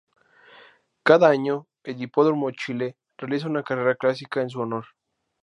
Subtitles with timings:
[1.03, 4.85] Cada año el Hipódromo Chile realiza una carrera clásica en su honor.